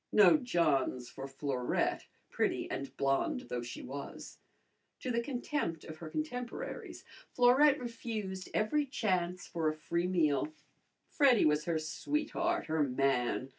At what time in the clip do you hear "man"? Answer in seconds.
12.81-13.49